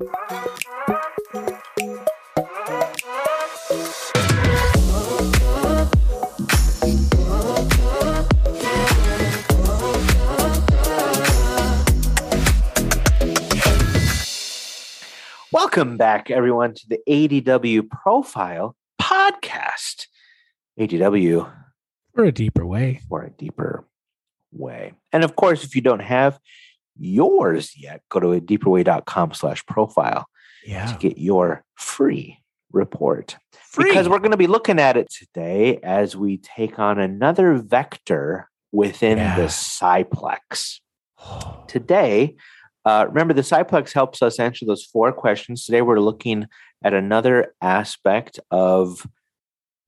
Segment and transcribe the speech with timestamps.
[0.00, 0.12] Welcome
[15.98, 20.06] back, everyone, to the ADW Profile Podcast.
[20.78, 21.52] ADW
[22.14, 23.02] For a deeper way.
[23.06, 23.84] for a deeper
[24.50, 24.94] way.
[25.12, 26.40] And of course, if you don't have
[26.98, 30.26] yours yet, go to a deeperway.com slash profile
[30.64, 30.86] yeah.
[30.86, 32.38] to get your free
[32.72, 33.36] report.
[33.52, 33.90] Free.
[33.90, 38.48] Because we're going to be looking at it today as we take on another vector
[38.72, 40.80] within the Cyplex.
[41.68, 42.36] Today,
[42.84, 45.64] uh, remember the Cyplex helps us answer those four questions.
[45.64, 46.46] Today, we're looking
[46.82, 49.06] at another aspect of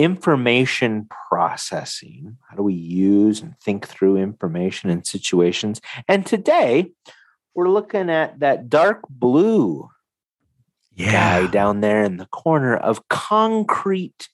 [0.00, 2.38] information processing.
[2.48, 5.80] How do we use and think through information in situations?
[6.08, 6.92] And today,
[7.54, 9.90] we're looking at that dark blue
[10.96, 14.28] guy down there in the corner of concrete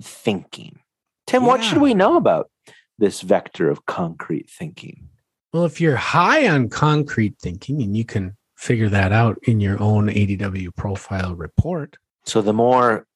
[0.00, 0.78] thinking.
[1.26, 2.50] Tim, what should we know about
[2.98, 5.08] this vector of concrete thinking?
[5.52, 9.80] Well, if you're high on concrete thinking, and you can figure that out in your
[9.82, 13.06] own ADW profile report, So the more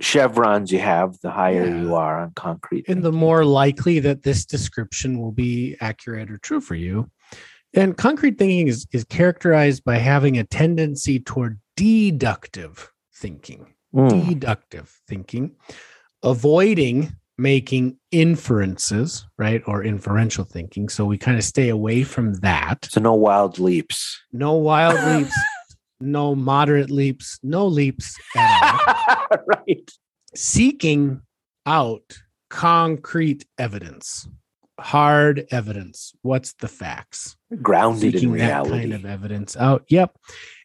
[0.00, 1.80] chevrons you have, the higher Yeah.
[1.82, 2.84] you are on concrete.
[2.88, 7.10] and the more likely that this description will be accurate or true for you.
[7.74, 13.74] And concrete thinking is, is characterized by having a tendency toward deductive thinking.
[13.94, 15.56] Mm, deductive thinking,
[16.22, 19.62] avoiding making inferences, right?
[19.66, 20.88] Or inferential thinking.
[20.88, 22.86] So we kind of stay away from that.
[22.90, 24.18] So no wild leaps.
[24.32, 25.34] No wild leaps,
[26.00, 29.38] no moderate leaps, no leaps at all.
[29.46, 29.90] right.
[30.34, 31.22] Seeking
[31.64, 32.18] out
[32.50, 34.28] concrete evidence,
[34.78, 36.12] hard evidence.
[36.22, 37.36] What's the facts?
[37.62, 39.84] Grounded in Seeking that kind of evidence out.
[39.88, 40.16] Yep.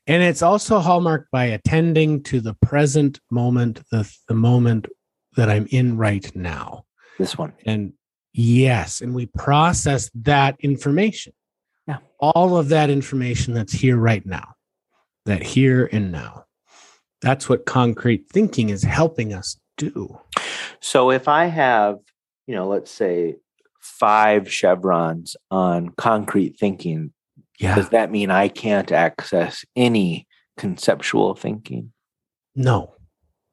[0.07, 4.87] And it's also hallmarked by attending to the present moment, the, the moment
[5.35, 6.85] that I'm in right now.
[7.17, 7.53] this one.
[7.65, 7.93] And
[8.33, 11.33] yes, and we process that information.
[11.87, 11.97] Yeah.
[12.19, 14.53] All of that information that's here right now,
[15.25, 16.45] that here and now.
[17.21, 20.19] That's what concrete thinking is helping us do.
[20.79, 21.99] So if I have,
[22.47, 23.35] you know, let's say
[23.79, 27.13] five chevrons on concrete thinking,
[27.59, 27.75] Yeah.
[27.75, 30.27] does that mean I can't access any
[30.57, 31.93] conceptual thinking?
[32.55, 32.95] No,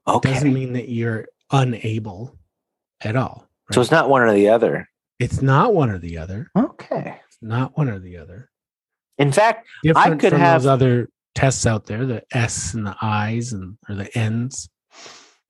[0.07, 0.33] Okay.
[0.33, 2.37] doesn't mean that you're unable
[3.03, 3.47] at all.
[3.73, 4.89] So it's not one or the other.
[5.19, 6.51] It's not one or the other.
[6.57, 7.21] Okay.
[7.27, 8.51] It's not one or the other.
[9.19, 13.53] In fact, Different I could have- other tests out there, the S and the I's
[13.53, 14.69] and or the N's.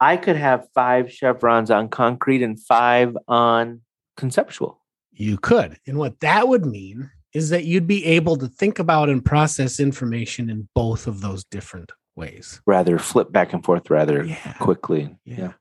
[0.01, 3.81] I could have five chevrons on concrete and five on
[4.17, 4.83] conceptual.
[5.13, 5.79] You could.
[5.87, 9.81] And what that would mean is that you'd be able to think about and process
[9.81, 12.61] information in both of those different ways.
[12.67, 14.53] rather flip back and forth rather Yeah.
[14.55, 15.17] quickly.
[15.25, 15.53] Yeah.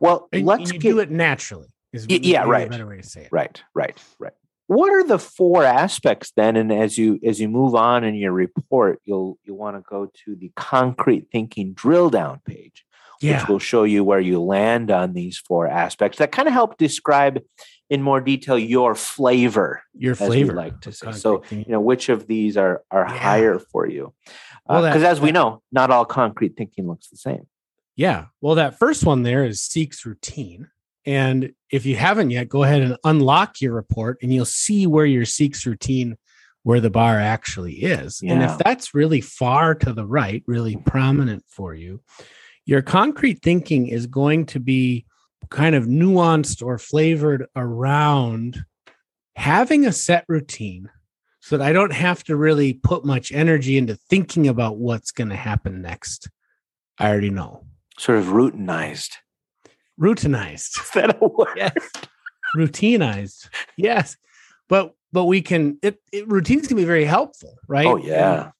[0.00, 1.68] Well, And let's get do it naturally.
[1.92, 2.70] Yeah, right.
[2.70, 3.28] better way to say it.
[3.32, 4.32] right, right, right.
[4.70, 6.54] What are the four aspects then?
[6.54, 10.06] And as you as you move on in your report, you'll you'll want to go
[10.24, 12.84] to the concrete thinking drill down page,
[13.20, 13.40] Yeah.
[13.40, 16.78] which will show you where you land on these four aspects that kind of help
[16.78, 17.40] describe
[17.88, 20.54] in more detail your flavor, Your flavor.
[20.54, 21.10] like to say.
[21.10, 23.18] So concrete you know which of these are are Yeah.
[23.18, 24.30] higher for you, uh,
[24.68, 27.48] Well, because as we know, not all concrete thinking looks the same.
[27.96, 28.26] Yeah.
[28.40, 30.68] Well, that first one there is Seek's routine.
[31.06, 35.06] And if you haven't yet, go ahead and unlock your report and you'll see where
[35.06, 36.16] your Seek's routine,
[36.62, 38.20] where the bar actually is.
[38.22, 42.02] And if that's really far to the right, really prominent for you,
[42.66, 45.06] your concrete thinking is going to be
[45.48, 48.64] kind of nuanced or flavored around
[49.36, 50.90] having a set routine
[51.40, 55.30] so that I don't have to really put much energy into thinking about what's going
[55.30, 56.28] to happen next.
[56.98, 57.64] I already know.
[57.98, 59.14] Sort of routinized.
[60.00, 60.80] Routinized.
[60.82, 61.48] Is that a word?
[61.56, 61.74] Yes.
[62.56, 63.48] Routinized.
[63.76, 64.16] Yes.
[64.68, 67.86] But but we can it, it routines can be very helpful, right?
[67.86, 68.42] Oh yeah.
[68.42, 68.52] And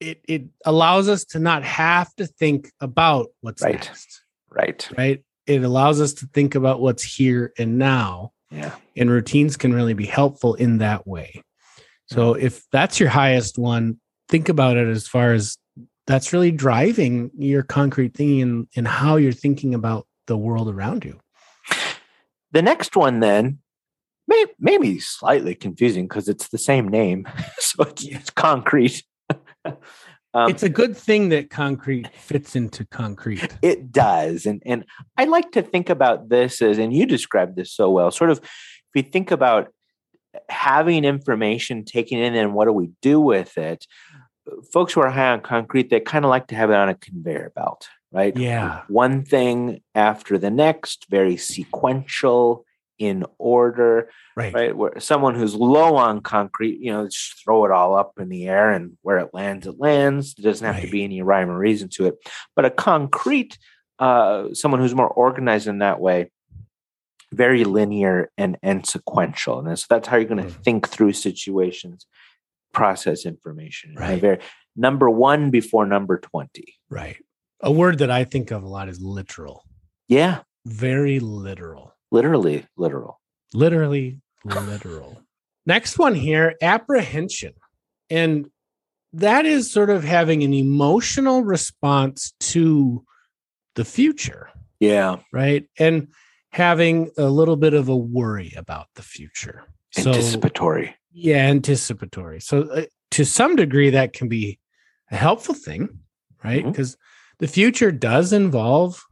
[0.00, 3.74] It it allows us to not have to think about what's Right.
[3.74, 4.22] next.
[4.50, 4.88] Right.
[4.96, 5.24] Right.
[5.46, 8.32] It allows us to think about what's here and now.
[8.50, 8.74] Yeah.
[8.96, 11.42] And routines can really be helpful in that way.
[12.06, 12.46] So mm-hmm.
[12.46, 15.58] if that's your highest one, think about it as far as
[16.06, 21.04] that's really driving your concrete thinking and, and how you're thinking about the world around
[21.04, 21.20] you.
[22.52, 23.58] The next one then
[24.28, 27.26] may maybe slightly confusing because it's the same name.
[27.58, 29.02] so it's, it's concrete.
[29.64, 29.76] um,
[30.34, 33.56] it's a good thing that concrete fits into concrete.
[33.62, 34.46] it does.
[34.46, 34.84] And and
[35.16, 38.38] I like to think about this as and you described this so well, sort of
[38.38, 38.50] if
[38.94, 39.72] we think about
[40.48, 43.86] having information taken in and what do we do with it?
[44.72, 46.94] folks who are high on concrete, they kind of like to have it on a
[46.94, 48.34] conveyor belt, right?
[48.36, 48.82] Yeah.
[48.88, 52.64] One thing after the next, very sequential,
[52.96, 54.54] in order, Right.
[54.54, 54.76] right?
[54.76, 58.46] Where someone who's low on concrete, you know, just throw it all up in the
[58.48, 60.34] air and where it lands, it lands.
[60.34, 62.14] There doesn't have to be any rhyme or reason to it.
[62.54, 63.58] But a concrete,
[63.98, 66.30] uh, someone who's more organized in that way,
[67.32, 69.58] very linear and, and sequential.
[69.66, 70.62] And so that's how you're going to Mm.
[70.64, 72.06] think through situations,
[72.72, 73.96] process information.
[73.96, 74.20] Right.
[74.20, 74.38] Very,
[74.76, 76.64] number one before number 20.
[76.88, 77.16] Right.
[77.64, 79.64] A word that I think of a lot is literal.
[80.06, 81.94] Yeah, Very literal.
[82.10, 83.20] literally, literal.
[83.54, 85.22] Literally literal.
[85.66, 87.54] Next one here apprehension.
[88.10, 88.48] And
[89.14, 93.04] that is sort of having an emotional response to
[93.76, 95.20] the future, Yeah.
[95.32, 95.66] right?
[95.78, 96.08] And
[96.52, 99.64] having a little bit of a worry about the future.
[99.92, 100.94] So, Anticipatory.
[101.12, 102.40] yeah, anticipatory.
[102.40, 102.82] So, uh,
[103.12, 104.58] to some degree, that can be
[105.10, 105.88] a helpful thing,
[106.44, 106.64] right?
[106.64, 106.96] Because
[107.38, 109.02] the future does involve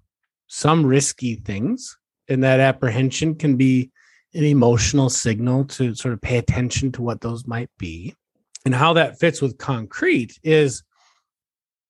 [0.46, 1.98] some risky things,
[2.28, 3.90] and that apprehension can be
[4.34, 8.14] an emotional signal to sort of pay attention to what those might be.
[8.64, 10.82] And how that fits with concrete is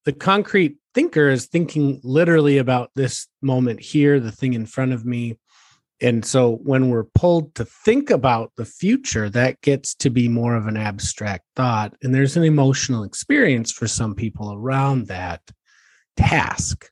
[0.04, 5.04] the concrete thinker is thinking literally about this moment here, the thing in front of
[5.04, 5.38] me.
[6.00, 10.56] And so when we're pulled to think about the future, that gets to be more
[10.56, 11.94] of an abstract thought.
[12.02, 15.40] And there's an emotional experience for some people around that
[16.16, 16.90] task.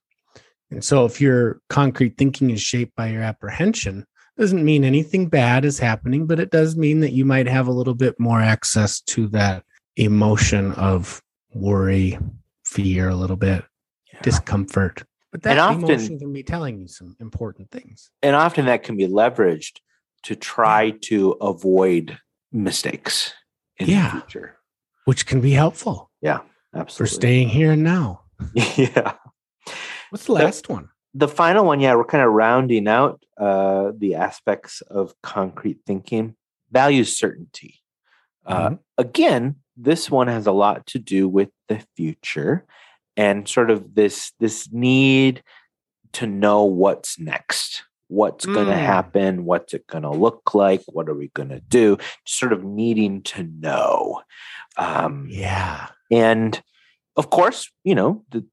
[0.71, 4.07] And so if your concrete thinking is shaped by your apprehension,
[4.39, 7.73] doesn't mean anything bad is happening, but it does mean that you might have a
[7.73, 9.65] little bit more access to that
[9.97, 11.21] emotion of
[11.55, 12.19] worry,
[12.65, 13.65] fear, a little bit,
[14.23, 15.03] discomfort.
[15.33, 18.11] But that And often- emotion can be telling you some important things.
[18.23, 19.79] and often that can be leveraged
[20.25, 22.19] to try to avoid
[22.53, 23.33] mistakes
[23.79, 24.15] in Yeah.
[24.15, 24.57] the future.
[25.07, 26.41] which can be helpful Yeah,
[26.75, 26.93] Absolutely.
[26.95, 28.23] For staying here and now.
[28.55, 29.15] yeah.
[30.11, 30.89] What's the last one?
[31.15, 36.37] The final one, yeah, we're kind of rounding out uh, the aspects of concrete thinking.
[36.71, 37.81] Value certainty.
[38.47, 38.79] Uh, Mhm.
[38.99, 42.65] Again, this one has a lot to do with the future
[43.17, 45.43] and sort of this this need
[46.13, 48.87] to know what's next what's going to Mm.
[48.87, 51.97] happen what's it going to look like what are we going to do
[52.27, 54.21] sort of needing to know
[54.77, 55.89] um, yeah.
[56.11, 56.61] and
[57.17, 58.45] of course you know the,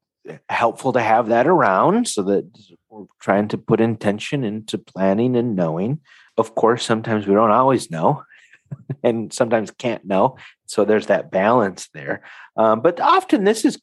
[0.50, 2.46] helpful to have that around so that
[2.90, 6.00] we're trying to put intention into planning and knowing
[6.38, 8.24] of course sometimes we don't always know
[9.04, 12.24] and sometimes can't know so there's that balance there
[12.58, 13.80] um, but often this is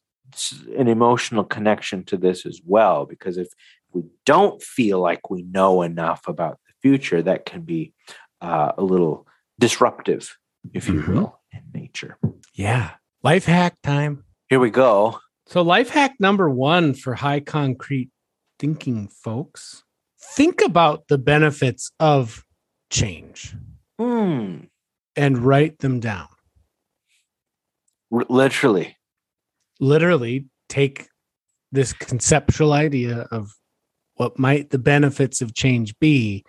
[0.77, 3.49] an emotional connection to this as well because if
[3.93, 7.93] we don't feel like we know enough about the future that can be
[8.43, 9.27] uh, a little
[9.59, 10.37] disruptive
[10.75, 11.09] if you Mhm.
[11.09, 12.19] will in nature
[12.53, 12.91] Yeah.
[13.23, 14.24] Life hack time.
[14.49, 18.11] Here we go So, life hack number one for high concrete
[18.59, 19.83] thinking folks
[20.35, 22.45] think about the benefits of
[22.91, 23.55] change
[23.99, 24.65] Hmm.
[25.17, 26.27] and write them down.
[28.13, 28.97] R- literally.
[29.81, 31.07] Literally, take
[31.71, 33.53] this conceptual idea of
[34.17, 36.45] what might the benefits of change be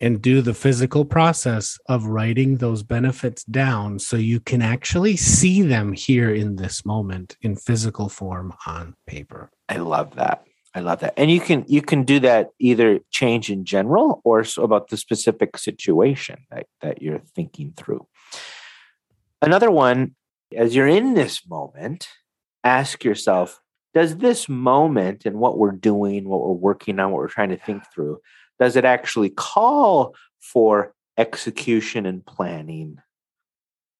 [0.00, 5.62] and do the physical process of writing those benefits down so you can actually see
[5.62, 9.50] them here in this moment in physical form on paper.
[9.68, 10.44] I love that.
[10.74, 11.14] I love that.
[11.16, 15.58] And you can you can do that either change in general or about the specific
[15.58, 18.06] situation that, that you're thinking through.
[19.42, 20.14] Another one,
[20.56, 22.06] as you're in this moment,
[22.62, 23.60] ask yourself,
[23.94, 27.56] does this moment and what we're doing, what we're working on, what we're trying to
[27.56, 28.20] think through,
[28.60, 32.98] does it actually call for execution and planning?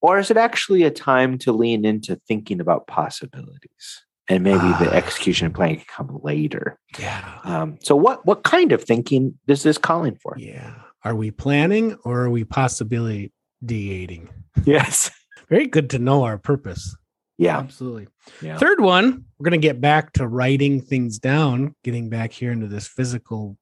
[0.02, 4.02] Or is it actually a time to lean into thinking about possibilities?
[4.29, 4.95] And maybe the Ah.
[4.95, 6.79] execution and planning can come later.
[6.99, 7.38] Yeah.
[7.45, 10.37] Um, so, what what kind of thinking is this calling for?
[10.38, 10.75] Yeah.
[11.05, 13.33] Are we planning or are we possibility
[13.64, 14.29] deating?
[14.64, 15.11] Yes.
[15.49, 16.97] Very good to know our purpose.
[17.38, 17.59] Yeah.
[17.59, 18.07] Absolutely.
[18.43, 18.57] Yeah.
[18.59, 22.69] Third one, we're going to get back to writing things down, getting back here into
[22.69, 23.57] this physical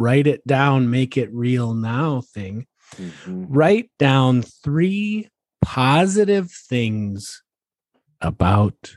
[0.00, 2.66] write it down, make it real now thing.
[2.96, 3.46] Mhm.
[3.48, 5.28] Write down three
[5.62, 7.42] positive things
[8.20, 8.96] about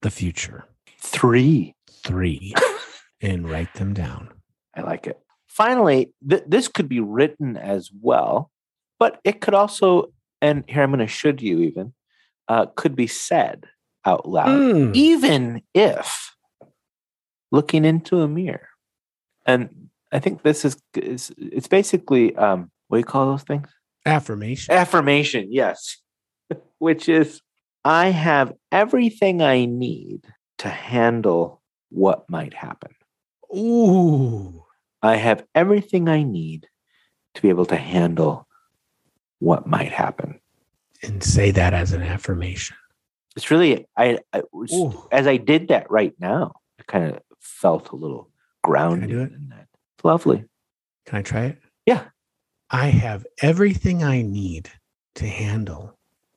[0.00, 0.64] the future.
[1.00, 1.74] Three.
[1.90, 2.54] Three.
[3.20, 4.28] and write them down.
[4.74, 5.20] I like it.
[5.46, 8.50] Finally, th- this could be written as well,
[8.98, 11.94] but it could also, and here I'm going to should you even,
[12.48, 13.66] uh, could be said
[14.04, 14.96] out loud, Mm.
[14.96, 16.34] even if
[17.52, 18.68] looking into a mirror.
[19.46, 23.68] And I think this is, is it's basically, um, what do you call those things?
[24.04, 24.74] Affirmation.
[24.74, 25.98] Affirmation, yes,
[26.78, 27.40] which is
[27.84, 30.24] I have everything I need
[30.58, 32.94] to handle what might happen.
[33.54, 34.64] Ooh.
[35.02, 36.68] I have everything I need
[37.34, 38.46] to be able to handle
[39.40, 40.38] what might happen.
[41.02, 42.76] And say that as an affirmation.
[43.34, 44.72] It's really, I, I was,
[45.10, 48.30] as I did that right now, I kind of felt a little
[48.62, 49.66] grounded in that.
[50.02, 50.44] It's lovely.
[51.06, 51.58] Can I try it?
[51.86, 52.06] Yeah.
[52.70, 54.68] I have everything I need
[55.14, 55.96] to handle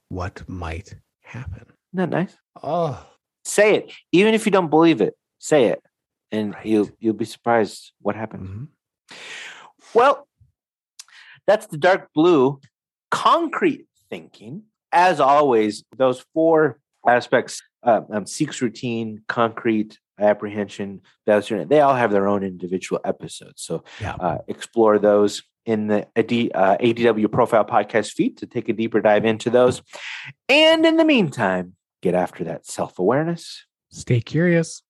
[0.10, 0.94] what might
[1.24, 1.62] happen.
[1.62, 2.38] Isn't that nice?
[2.62, 3.04] Oh,
[3.44, 5.16] Say it, even if you don't believe it.
[5.40, 5.82] Say it,
[6.32, 6.66] and Right.
[6.66, 8.50] you'll you'll be surprised what happens.
[8.50, 8.68] mhm.
[9.96, 10.28] Well,
[11.48, 12.60] that's the dark blue
[13.12, 14.64] concrete thinking.
[14.92, 21.02] As always, those four aspects uh, um, seeks routine, concrete, apprehension,
[21.50, 23.62] unit, they all have their own individual episodes.
[23.64, 24.16] So Yeah.
[24.20, 29.02] uh, explore those in the AD, uh, ADW Profile Podcast feed to take a deeper
[29.02, 29.82] dive into those.
[30.48, 33.66] And in the meantime, get after that self awareness.
[33.92, 34.84] Stay curious.